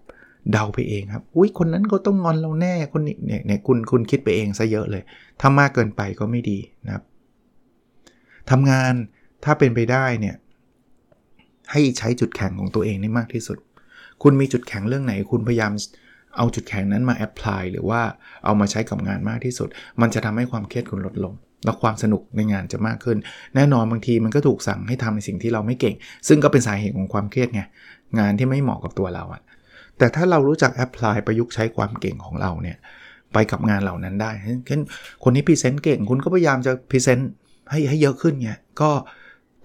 [0.51, 5.03] เดาไปเองครับ อุ้ยคนนั้นเขาต้องงอนเราแน่คนนี้เนี่ยเนี่ยคุณคุณคิดไปเองซะเยอะเลย
[5.39, 7.03] ถ้ามากเกินไปก็ไม่ดีนะครับ
[8.49, 8.93] ทำงาน
[9.43, 10.35] ถ้าเป็นไปได้เนี่ย
[11.71, 13.57] ให้ใช้จุดแข็งของตัวเองได้มากที่สุด
[14.23, 15.71] คุณมีจุดแข็งเรื่องไหน คุณพยายาม
[16.37, 18.01] เอาจุดแข็งนั้นมาแอพพลายหรือว่า
[18.45, 19.67] เอามาใช้กับงานมากที่สุด
[20.01, 21.33] มันจะทำให้ความเครียดคุณลดลง
[21.65, 23.17] และความสนุกในงานจะมากขึ้น
[23.55, 25.95] แน่นอนบางทีมันก็ถูกสั่งให้ทำในสิ่งที่เราไม่เก่ง
[26.27, 27.61] ซึ่งก็เป็นสาเหตุของความเครียดไง
[28.19, 29.41] งานที่ไม่เหมาะกับตัวเราอะ
[29.97, 32.77] แต่ถ้าเรารู้จักแอพพลายประยุกต์ใช้ความเก่งของเราเนี่ย
[33.33, 34.31] ไปกับงานเหล่านั้นได้
[34.67, 34.81] เช่น
[35.23, 37.29] คนนี้ present เก่ง คุณก็พยายามจะ present
[37.71, 38.91] ให้ให้เยอะขึ้นเนี่ยก็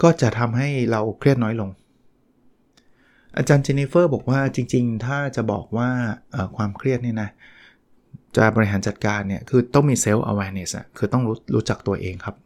[0.03, 1.71] ก็จะทำให้เราเครียดน้อยลง
[3.37, 5.89] อาจารย์เจนนิเฟอร์บอกว่าจริง ๆ ถ้าจะบอกว่า
[6.57, 7.29] ความเครียดนี่นะ
[8.37, 12.37] จะบริหารจัดการเนี่ยคือต้องมี self awareness อะคือต้องรู้รู้จักตัวเองครับ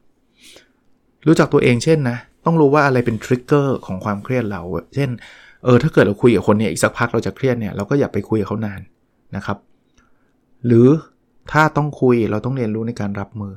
[1.27, 4.63] รู้จักตัวเองเช่นนะ ต้องรู้ว่าอะไรเป็น trigger ของความเครียดเรา
[4.95, 5.11] เช่น
[5.65, 8.81] เออถ้าเกิดเราคุยกับคนเนี่ยอีกสักพักเราจะเครียดเนี่ยเราก็อย่าไปคุยกับเขานาน
[9.37, 9.59] นะครับ
[10.67, 10.89] หรือ
[11.53, 13.53] ถ้าต้องคุยเราต้องเรียนรู้ในการรับมือ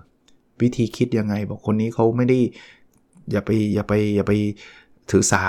[0.61, 2.39] วิธีคิดยังไง บอกคนนี้เขาไม่ได้
[3.31, 4.33] อย่าไปอย่าไปอย่าไป
[5.11, 5.43] ถือสา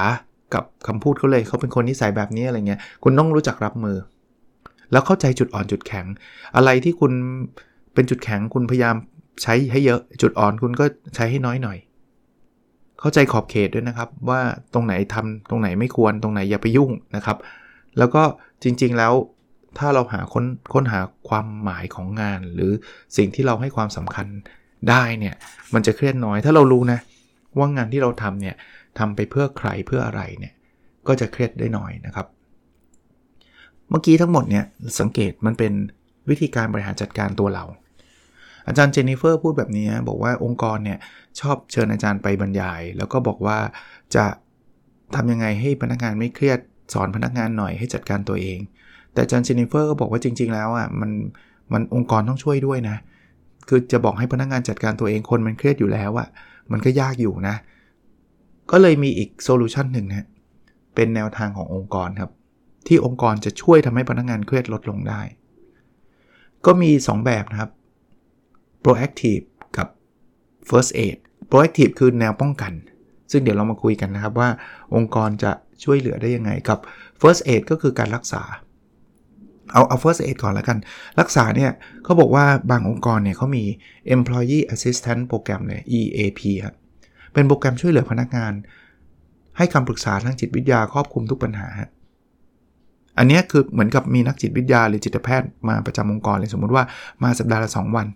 [0.55, 3.97] กับคำพูดเขาเลยเขาเป็นคนนิสัยแบบนี้อะไรเงี้ยคุณต้องรู้จักรับมือ
[4.93, 6.07] แล้วเข้าใจจุดอ่อนจุดแข็ง
[6.57, 7.13] อะไรที่คุณ
[7.95, 8.97] เป็นจุดแข็งคุณพยายาม
[9.43, 10.85] ใช้ให้เยอะจุดอ่อนคุณก็
[11.15, 11.79] ใช้ให้น้อยหน่อย
[13.01, 14.41] เข้าใจขอบเขตด้วยนะครับ ว่า
[14.75, 17.37] ตรงไหนทำตรงไหนไม่ควรตรงไหนอย่าไปยุ่งนะครับ
[17.99, 18.23] แล้วก็
[18.63, 19.13] จริงๆแล้ว
[19.79, 22.73] ถ้าเราหาค้นค้นหาความหมายของงาน หรือ
[23.17, 24.27] สิ่งที่เราให้ความสำคัญ
[24.91, 25.35] ได้เนี่ย
[25.75, 26.99] มันจะเครียดน้อยถ้าเรารู้นะ
[27.59, 28.55] ว่างานที่เราทำเนี่ย
[28.99, 30.55] ทำไปเพื่อใครเพื่ออะไรเนี่ย
[31.07, 32.27] ก็จะเครียดได้หน้อยนะครับ
[33.91, 34.65] เมื่อกี้ทั้งหมดเนี่ย
[35.01, 35.73] สังเกตมันเป็น
[36.29, 37.65] วิธีการบริหารจัดการตัวเรา
[38.67, 40.99] อาจารย์เจนนิเฟอร์พูดแบบนี้บอกว่าองค์กรเนี่ย
[41.41, 43.59] ชอบเชิญอาจารย์ไปบรรยาย แล้วก็บอกว่า
[44.15, 44.25] จะ
[45.15, 46.59] ทำยังไงให้พนักงานไม่เครียด
[46.95, 48.59] สอนพนักงานหน่อยให้จัดการตัวเอง
[49.13, 51.11] แต่อาจารย์เจนนิเฟอร์ก็บอกว่าจริง ๆ แล้วอะมัน
[51.73, 52.97] มันองค์กรต้องช่วยด้วยนะ
[53.69, 56.29] คือจะบอกให้พนักงานจัดการตัวเองคนมันเครียดอยู่แล้วอะ
[56.73, 57.57] มันก็ยากอยู่นะ
[58.71, 60.27] ก็เลยมีอีกโซลูชันหนึ่งนะ
[60.95, 62.33] เป็นแนวทางขององค์กรครับ
[62.87, 65.21] ที่องค์กรจะช่วยทำให้พนักงานเครียดลดลงได้
[66.67, 67.71] ก็มี 2 แบบนะครับ
[68.85, 69.45] proactive
[69.77, 69.89] กับ
[70.69, 71.17] first aid
[71.51, 72.73] proactive คือแนวป้องกัน
[73.31, 74.49] ซึ่งเดี๋ยวเรามาคุยกันนะครับว่า
[74.95, 75.53] องค์กรจะ
[75.85, 76.79] ช่วยเหลือได้ยังไงกับ
[77.21, 78.43] first aid ก็คือการรักษา
[79.73, 80.79] เอาเอา first aid ก่อนแล้วกัน
[81.21, 81.71] รักษาเนี่ย
[82.05, 83.65] เขาบอกว่าบางองค์กรเนี่ยเขามี
[84.17, 86.75] employee assistance program เลย EAP ครับ
[87.33, 88.53] เป็นโปรแกรมช่วยเหลือพนักงาน
[89.57, 91.69] ให้คำปรึกษาทางจิตวิทยาครอบคลุมทุกปัญหา
[93.19, 96.85] อันนี้คือเหมือนกับมีนักจิตวิทยาหรือจิตแพทย์มาประจำองค์กรเลยสมมุติว่า
[97.23, 98.07] มาสัปดาห์ละ 2 วัน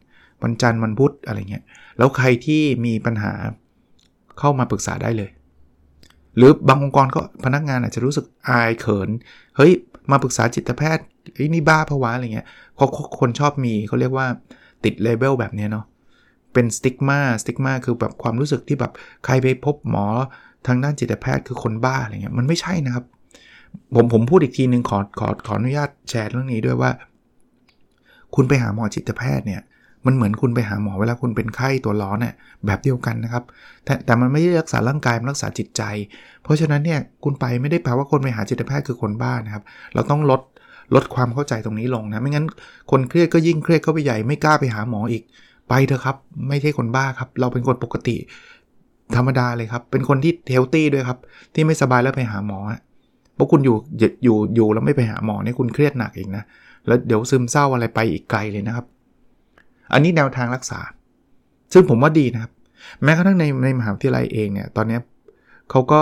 [0.43, 1.65] วันจันทร์วันพุธอะไรเงี้ย
[1.99, 3.33] แล้วใครที่มีปัญหา
[4.39, 5.31] เข้ามาปรึกษาได้เลย
[6.37, 9.09] หรือบางองค์กรก็พนักงานอาจจะรู้สึกอายเขิน
[9.57, 9.73] เฮ้ย
[10.11, 12.47] มาปรึกษาจิตแพทย์ไอ้นี่บ้าภาวะอะไรเงี้ย
[12.77, 12.87] เขา
[13.21, 14.27] คนชอบมีเขาเรียกว่า
[14.85, 15.85] ติดเลเบลแบบนี้เนาะ
[16.55, 18.93] เป็นสติ๊กมาสติ๊กมาคือแบบความรู้สึกที่แบบ
[19.25, 20.07] ใครไปพบหมอ
[20.67, 23.05] ทางด้านจิตแพทย์คือคนบ้าอะไรเงี้ยมันไม่ใช่นะครับ
[23.95, 26.91] ผมผมพูดอีกทีหนึ่งขอขอขออนุญาตแชร์เรื่องนี้ด้วยว่า
[28.35, 29.63] คุณไปหาหมอจิตแพทย์เนี่ย
[30.07, 32.35] มันเหมือนคุณไปหาหมอเวลาคุณเป็นไข้ตัวร้อนเนี่ย
[32.67, 33.45] แบบเดียวกันนะครับ
[33.85, 35.83] แต่แต่มันไม่ได้รักษาร่างกายมันรักษาจิตใจ
[36.43, 39.65] เพราะฉะนั้นเนี่ยคุณไปไม่ได้แปลว่าคนไปหาจิตแพทย์คือคนบ้านะครับ
[39.95, 40.41] เราต้องลด
[40.95, 42.47] ลดความเข้าใจตรงนี้ลงนะไม่งั้น
[42.91, 45.23] คนเครียดก็ยิ่งเครียดเข้าไปใหญ่ไม่กล้าไปหาหมออีก
[45.69, 46.17] ไปเถอะครับ
[46.49, 48.17] ไม่ใช่คนบ้าครับ เราเป็นคนปกติ
[49.17, 51.19] ธรรมดาเลยครับ เป็นคนที่เฮลตี้ด้วยครับ
[51.55, 52.59] ที่ไม่สบายแล้วไปหาหมอ
[53.35, 53.77] เพราะคุณอยู่
[54.25, 56.45] อยู่อยู่แล้วไม่ไปหาหมอเนี่ยคุณเครียดหนักอีกนะ
[56.87, 58.87] แล้วเดี๋ยวซึมเศร้าอะไรไปอีกไกลเลยนะครับ
[59.93, 60.81] อันนี้แนวทางรักษา
[61.73, 62.53] ซึ่งผมว่าดีนะครับ
[63.03, 64.99] แม้กระทั่งในในมหาวิทยาลัยเองเนี่ย ตอนนี้
[65.71, 66.01] เขาก็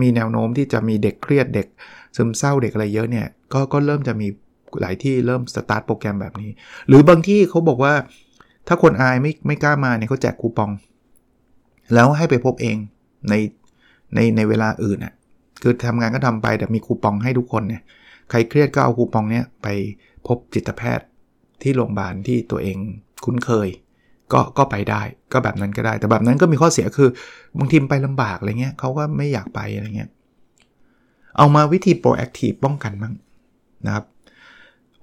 [0.00, 1.66] มีแนวโน้มที่จะมีเด็กเครียดเด็ก
[2.16, 4.28] ซึมเศร้าเด็กอะไรเยอะเนี่ย ก็ก็เริ่มจะมี
[4.80, 6.50] หลายที่เริ่มสตาร์ทโปรแกรมแบบนี้
[6.88, 7.94] หรือบางที่เขาบอกว่า
[8.68, 10.70] ถ้าคนอายไม่ไม่กล้ามาเนี่ยเขาแจกคูปอง
[11.94, 12.76] แล้วให้ไปพบเอง
[13.28, 13.34] ใน
[14.14, 15.14] ในในเวลาอื่นอะ
[15.62, 17.82] คือทำงานก็ทำไปแต่มีคูปองให้ทุกคนเนี่ย
[18.30, 19.66] ใครเครียดก็เอาคูปองเนี้ยไป
[20.26, 21.06] พบจิตแพทย์
[21.62, 22.76] ที่โรงพยาบาลที่ตัวเอง
[23.24, 23.68] คุ้นเคย
[24.32, 25.02] ก็ก็ไปได้
[25.32, 27.08] ก็แบบนั้นก็ได้ แต่แบบนั้นก็มีข้อเสียคือ
[27.58, 30.10] บางทีไปลำบากอะไรเงี้ยเขาก็ไม่อยากไปอะไรเงี้ย
[31.36, 33.14] เอามาวิธี proactive ป้องกันบ้าง
[33.86, 34.04] นะครับ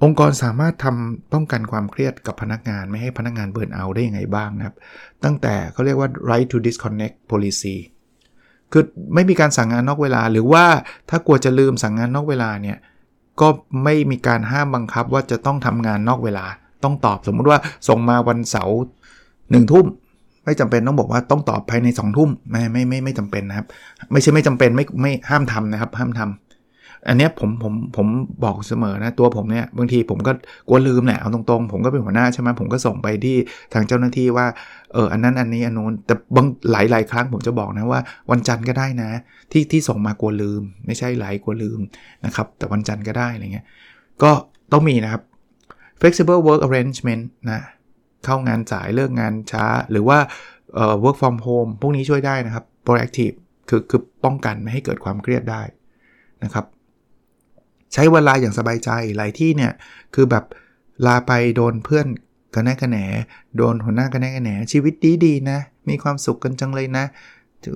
[0.04, 4.76] องค์กรสามารถทำป้องกันความเครียดกับพนักงานไม่ให้พนักงานเบิร์นเอาได้ยังไงบ้างนะครับ
[5.24, 7.76] ตั้งแต่เขาเรียกว่า right to disconnect policy
[8.72, 10.66] คือไม่มีการสั่งงานนอกเวลา หรือว่า
[11.10, 12.78] ถ้ากลัวจะลืมสั่งงานนอกเวลาเนี่ย
[13.42, 13.48] ก็
[13.84, 16.46] ไม่มีการห้ามบังคับว่าจะต้องทำงานนอกเวลา
[16.84, 18.78] ต้องตอบสมมุติว่าส่งมาวันเสาร์
[19.52, 19.86] หนึ่งทุ่ม
[20.46, 23.68] ไม่จำเป็นต้องบอกว่าต้องตอบภายใน2องทุ่มไม่ไม่ไม่ไม่จำเป็นนะครับ
[24.12, 26.45] ไม่ใช่ไม่จำเป็นไม่ไม่ห้ามทำนะครับ ห้ามทำ
[27.08, 28.08] อันนี้ผมผมผม
[28.46, 30.32] บอกเสมอนะตัวผมเนี่ยบางทีผมก็
[30.68, 33.38] กลัวลืมแหละเอาตรงๆ ผมก็เป็นหัวหน้าใช่ไหมผมก็ส่งไปที่
[33.74, 34.48] ทางเจ้าหน้าที่ว่า
[34.94, 39.12] เอออันนั้นอันนี้อันนู้นแต่บางหลายหลายครั้งผมจะบอกนะว่าวันจันทร์ก็ได้นะ
[39.52, 41.80] ที่ที่ส่งมากลัวลืม ไม่ใช่หลายกลัวลืม
[42.26, 43.66] นะครับแต่วันจันทร์ก็ได้อะไรเงี้ย
[44.24, 44.32] ก็
[44.72, 45.22] ต้องมีนะครับ
[46.00, 47.62] flexible work arrangement นะ
[48.26, 50.18] เข้างานสายเลิกงานช้า หรือว่า
[51.04, 53.36] work from home พวกนี้ช่วยได้นะครับ proactive
[53.70, 55.62] คือคือป้องกันไม่ให้เกิดความเครียดได้
[56.44, 56.66] นะครับ
[57.96, 59.72] ใช้เวลาอย่างสบายใจหลายที่เนี่ย
[60.16, 60.44] คือแบบ
[61.06, 62.08] ลาไปโดนเพื่อน
[62.54, 62.98] กันแน่กันแหน
[63.58, 67.06] โดนหัวหน้ากันแน่กันแหนชีวิตดีดีนะ มีความสุขกันจังเลยนะ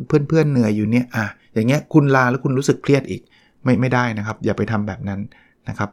[0.08, 3.22] เพื่อนเพื่อนเหนื่อยอยู่เนี่ยอะอย่างเงี้ยคุณลาแล้วคุณรู้สึกเครียดอีก
[3.64, 5.20] ไม่ไม่ได้นะครับ อย่าไปทำแบบนั้น
[5.70, 5.90] นะครับ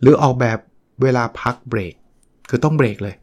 [0.00, 0.58] หรือออกแบบ
[1.02, 1.94] เวลาพักเบรก
[2.50, 3.14] คือต้องเบรกเลย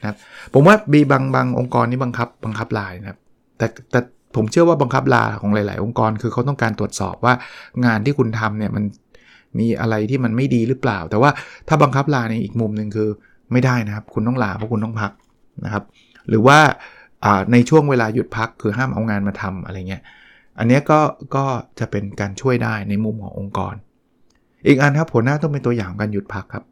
[0.00, 0.16] นะ
[0.54, 3.18] ผมว่ามีบางบางองค์กรนี่บังคับบังคับลายนะครับ
[3.58, 4.00] แต่แต่
[4.36, 7.34] ผมเชื่อว่าบังคับลาของหลาย ๆ องค์กรคือเขาต้องการตรวจสอบว่า
[7.84, 8.84] งานที่คุณทำเนี่ยมัน
[9.58, 11.30] มีอะไรที่มันไม่ดีหรือเปล่า แต่ว่า
[11.68, 13.08] ถ้าบังคับลาในอีกมุมหนึ่งคือ
[13.52, 15.12] ไม่ได้นะครับ คุณต้องลาเพราะคุณต้องพัก
[15.64, 15.84] นะครับ
[16.28, 16.58] หรือว่า
[17.52, 20.02] ในช่วงเวลาหยุดพักคือห้ามเอางานมาทำอะไรเงี้ย
[20.58, 21.00] อันนี้ก็
[21.34, 21.44] ก็
[21.78, 23.74] จะเป็นการช่วยได้ในมุมขององค์กร
[24.66, 26.64] อีกอันครับหัวหน้าต้องเป็นตัวอย่างการหยุดพักครับ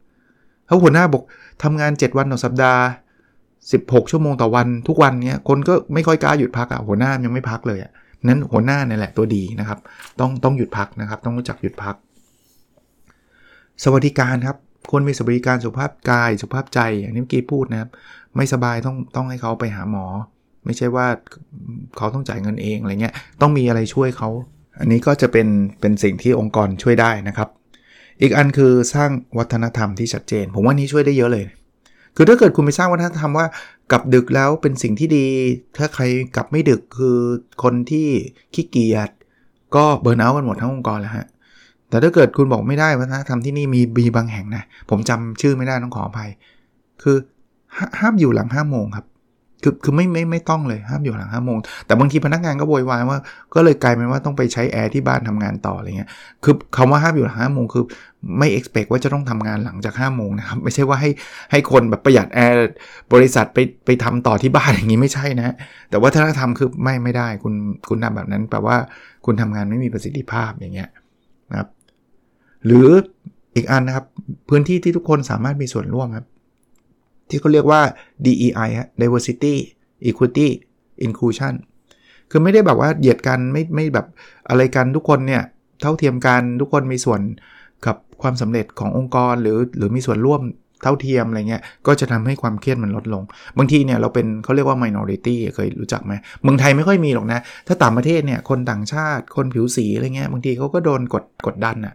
[0.68, 1.22] ถ้าหัวหน้าบอก
[1.62, 2.82] ทำงาน 7 วันต่อสัปดาห์
[3.64, 7.90] 16 ชั่วโมงต่อวันทุกวันเนี้ยคนก็ไม่ค่อยกล้าหยุดพักอะ่ะหัวหน้ายังไม่พักเลยอะ่ะ
[8.26, 9.78] นั้นหัวหน้านี่แหละตัวดีนะครับ
[10.20, 11.94] ต้องต้องหยุดพักนะครับ ต้องรู้จักหยุดพัก
[13.84, 14.56] สวัสดิการครับ
[14.90, 17.90] ควรมีสวัสดิการสุขภาพกาย สุขภาพใจอย่างที่เมื่อกี้พูดนะครับ
[18.36, 20.06] ไม่สบายต้องต้องให้เขาไปหาหมอ
[20.64, 21.06] ไม่ใช่ว่า
[21.96, 24.28] เขาต้องจ่ายเงินเองอะไรเงี้ยต้องมีอะไรช่วยเขา
[24.80, 25.48] อันนี้ก็จะเป็น
[25.80, 27.48] เป็นสิ่งที่องค์กรช่วยได้นะครับ
[28.20, 31.44] อีกอันคือสร้างวัฒนธรรมที่ชัดเจน ผมว่านี้ช่วยได้เยอะเลย
[32.16, 33.46] คือถ้าเกิดคุณไปสร้างวัฒนธรรมว่า
[33.90, 35.26] กลับดึกแล้วเป็นสิ่งที่ดี
[35.76, 36.04] ถ้าใคร
[36.36, 37.18] กลับไม่ดึกคือ
[37.62, 38.08] คนที่
[38.54, 39.10] ขี้เกียจ
[39.74, 41.26] ก็เบิร์นเอาท์กันหมดทั้งองค์กรแล้วฮะ
[41.90, 46.30] แต่ถ้าเกิดคุณบอกไม่ได้วัฒนธรรมที่นี่มีบีบางแห่งนะ ผมจำชื่อไม่ได้ต้องขออภัย
[47.02, 47.16] คือ
[48.00, 49.06] ห้ามอยู่หลังห้าโมงครับ
[49.62, 53.18] คือคือไม่ไม่ไม่ต้องเลยห้ามอยู่หลังห้าโมง แต่บางทีพนักงานก็โวยวายว่า
[53.54, 56.10] ก็เลยกลายเป็นว่าต้องไปใช้แอร์ที่บ้านทำงานต่ออะไรเงี้ย
[56.44, 57.84] คือคำว่าห้ามอยู่หลังห้าโมงคือ
[58.38, 61.10] ไม่ expect ว่าจะต้องทำงานหลังจาก5้าโมงนะครับ ไม่ใช่ว่าให้
[61.50, 62.56] ให้คนแบบประหยัดแอร์
[63.12, 65.54] บริษัทไปไปทำต่อที่บ้านอย่างนี้ไม่ใช่นะ
[65.90, 67.54] แต่ว่าถ้าทำคือไม่ไม่ได้คุณ
[67.88, 68.76] คุณทำแบบนั้นแปลว่า
[69.26, 70.88] คุณทำงานไม่มีประสิทธิภาพอย่างเงี้ย
[71.50, 71.68] นะครับ
[72.66, 72.88] หรือ
[73.54, 74.06] อีกอันนะครับ
[74.48, 76.26] พื้นที่ที่ทุกคนสามารถมีส่วนร่วมครับ
[77.28, 77.80] ที่เขาเรียกว่า
[78.24, 79.54] DEI ฮะ diversity
[80.08, 80.48] equity
[81.06, 81.54] inclusion
[82.30, 84.06] คือไม่ได้แบบว่าเหยียดกันไม่ไม่แบบ
[84.48, 85.42] อะไรกันทุกคนเนี่ย
[85.80, 87.20] เท่าเทียมกันทุกคนมีส่วน
[87.86, 90.40] กับความสำเร็จขององค์กรหรือหรือมีส่วนร่วม
[90.82, 93.22] เท่าเทียมอะไรเงี้ยก็จะทำให้ความเครียดมันลดลง
[93.58, 101.94] บางทีเนี่ยเราเป็นเขาเรียกว่า minority เคยรู้จักไหมเมืองไทยไม่ค่อยมีหรอกนะ ถ้าต่างประเทศเนี่ยคนต่างชาติคนผิวสีอะไรเงี้ยบางทีเขาก็โดนกดกดดันอะ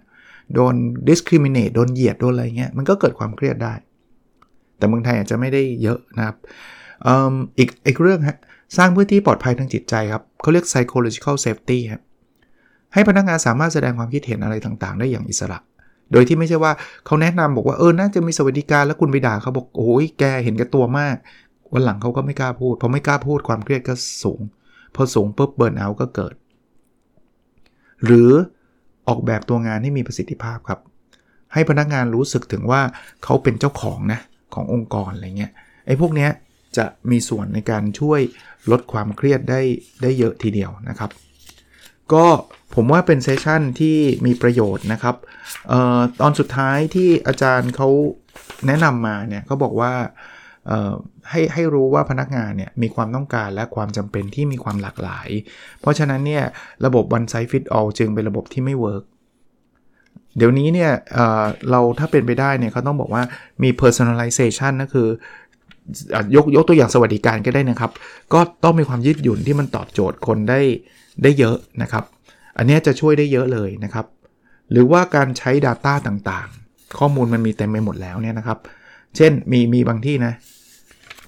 [0.54, 0.74] โดน
[1.08, 3.74] discriminate โดนเหยียดโดนอะไรเงี้ยมันก็เกิดความเครียดได้
[4.78, 6.36] แต่เมืองไทยอาจจะไม่ได้เยอะนะครับ
[7.58, 8.38] อีกอีกเรื่องฮะ
[8.78, 12.02] สร้างพื้นที่ปลอดภัยทางจิตใจครับเขาเรียก psychological safety ครับ
[12.94, 15.60] ให้พนักงานสามารถแสดงความคิดเห็นอะไรต่างๆ ได้อย่างอิสระ
[16.12, 16.72] โดยที่ไม่ใช่ว่า
[17.06, 21.16] เขาแนะนำบอกว่าเออน่าจะมีสวัสดิการแล้วคุณไปด่าเขาบอกโอ้ยแกเห็นแกตัวมาก
[21.74, 24.42] วันหลังเขาก็ไม่กล้าพูดพอไม่กล้าพูดความเครียดก็สูง
[24.96, 26.36] พอสูงปุ๊บเบิร์นเอาก็เกิด
[28.06, 28.32] หรือ
[29.08, 30.80] ออกแบบตัวงานให้มีประสิทธิภาพครับ
[31.54, 32.82] ให้พนักงานรู้สึกถึงว่า
[33.24, 34.20] เขาเป็นเจ้าของนะ
[34.54, 35.52] ขององค์กรอะไรเงี้ย
[35.86, 36.32] ไอ้พวกเนี้ย
[36.78, 38.20] จะมีส่วนในการช่วย
[38.72, 39.62] ลดความเครียดได้
[40.02, 41.10] ได้เยอะทีเดียวนะครับ
[42.14, 42.26] ก็
[42.76, 45.16] ผมว่าเป็น session ที่มีประโยชน์นะครับ
[45.72, 47.90] ออตอนสุดท้ายที่อาจารย์เขา
[48.68, 49.94] แนะนำมาเนี่ยเขาบอกว่า
[51.30, 55.30] ให้ให้รู้ว่าพนักงานเนี่ยมีความต้องการและความจำเป็นที่มีความหลากหลาย
[55.82, 56.44] เพราะฉะนั้นเนี่ย
[56.86, 59.04] ระบบ one size fit all จึงเป็นระบบที่ไม่ work
[60.38, 63.24] เดี๋ยวนี้เนี่ยเเราถ้าเป็นไปได้เนี่ยเขาต้องบอกว่า
[63.64, 65.08] มี personalization ก็คือ
[66.36, 67.92] ยกยกตัวอย่างสวัสดิการก็ได้นะครับ
[68.34, 70.62] ก็ต้องมีความยืดหยุ่นที่มันตอบโจทย์คนได้
[71.24, 72.04] ได้เยอะนะครับ
[72.58, 74.06] อันนี้จะช่วยได้เยอะเลยนะครับ
[74.72, 78.60] หรือว่าการใช้ Data ต่างๆ ข้อมูลมันมีเต็มไปหมดแล้วเนี่ยนะครับ
[79.16, 80.34] เช่นมีมีบางที่นะ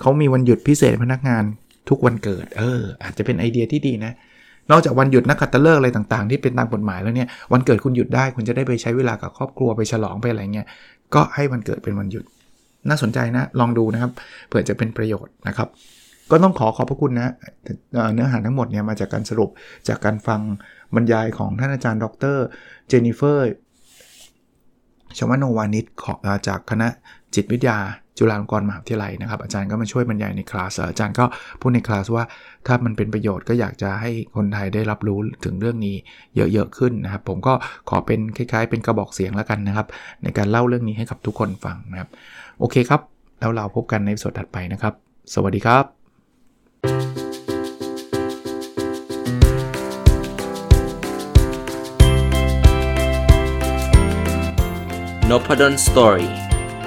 [0.02, 1.44] เขามีวันหยุดพิเศษพนักงาน
[1.90, 4.14] ทุกวันเกิด เออ อาจจะเป็นไอเดียที่ดีนะ
[4.72, 10.68] นอกจากวันหยุดนักขัตฤกษ์อะไรต่างๆ ที่เป็นตามกฎหมายแล้วเนี่ย วันเกิดคุณหยุดได้ คุณจะได้ไปใช้เวลากับครอบครัวไปฉลองไปอะไรเงี้ย
[11.14, 12.26] ก็ให้วันเกิดเป็นวันหยุด
[12.90, 14.12] น่าสนใจนะ ลองดูนะครับ
[14.48, 15.68] เผื่อจะเป็นประโยชน์นะครับ
[16.32, 17.34] ก็ต้องขอขอบพระคุณนะ
[18.14, 19.50] เนื้อหาทั้งหมดเนี่ยมาจากการสรุป
[19.88, 20.42] จากการฟัง
[20.96, 22.06] บรรยายของท่านอาจารย์ ด
[22.36, 22.38] ร
[22.88, 23.46] เจนนิเฟอร์
[25.18, 26.88] ชวโนวานิชของจากคณะ
[27.36, 27.78] จิตวิทยา
[28.18, 31.26] จุฬาลงกรณ์มหาวิทยาลัยนะครับ อาจารย์ก็มาช่วยบรรยายในคลาสอาจารย์ก็
[31.62, 32.24] พูดในคลาสว่า
[32.68, 35.96] ถ้ามันเป็นประโยชน์ก็อยากจะให้คนไทยได้รับรู้ถึงเรื่องนี้
[36.36, 37.54] เยอะๆขึ้นนะครับ ผมก็
[37.90, 39.88] ขอเป็นคล้ายๆ เป็นกระบอกเสียงแล้วกันนะครับ
[40.24, 42.10] ในการเล่าเรื่องนี้ให้กับทุกคนฟังนะครับ
[42.60, 43.02] โอเคครับ
[43.40, 44.94] แล้วเราพบกันในสดถัดไปนะครับ
[45.34, 45.86] สวัสดีครับ
[55.30, 56.47] n o p a d o n Story